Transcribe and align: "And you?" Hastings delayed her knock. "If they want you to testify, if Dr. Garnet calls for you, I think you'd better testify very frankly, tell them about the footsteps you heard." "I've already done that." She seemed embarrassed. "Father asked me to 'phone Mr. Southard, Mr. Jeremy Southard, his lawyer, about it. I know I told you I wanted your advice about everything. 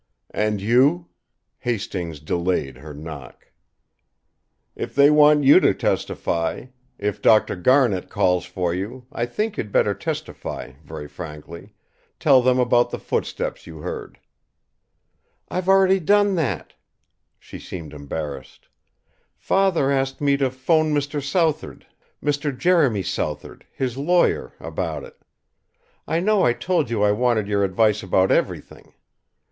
"And 0.31 0.59
you?" 0.61 1.09
Hastings 1.59 2.19
delayed 2.19 2.77
her 2.77 2.91
knock. 2.91 3.51
"If 4.75 4.95
they 4.95 5.11
want 5.11 5.43
you 5.43 5.59
to 5.59 5.75
testify, 5.75 6.65
if 6.97 7.21
Dr. 7.21 7.55
Garnet 7.55 8.09
calls 8.09 8.45
for 8.45 8.73
you, 8.73 9.05
I 9.11 9.27
think 9.27 9.57
you'd 9.59 9.71
better 9.71 9.93
testify 9.93 10.71
very 10.83 11.07
frankly, 11.07 11.75
tell 12.19 12.41
them 12.41 12.57
about 12.57 12.89
the 12.89 12.97
footsteps 12.97 13.67
you 13.67 13.81
heard." 13.81 14.17
"I've 15.49 15.69
already 15.69 15.99
done 15.99 16.33
that." 16.33 16.73
She 17.37 17.59
seemed 17.59 17.93
embarrassed. 17.93 18.69
"Father 19.37 19.91
asked 19.91 20.19
me 20.19 20.35
to 20.37 20.49
'phone 20.49 20.95
Mr. 20.95 21.21
Southard, 21.21 21.85
Mr. 22.23 22.57
Jeremy 22.57 23.03
Southard, 23.03 23.67
his 23.71 23.97
lawyer, 23.99 24.53
about 24.59 25.03
it. 25.03 25.21
I 26.07 26.19
know 26.19 26.41
I 26.41 26.53
told 26.53 26.89
you 26.89 27.03
I 27.03 27.11
wanted 27.11 27.47
your 27.47 27.63
advice 27.63 28.01
about 28.01 28.31
everything. 28.31 28.93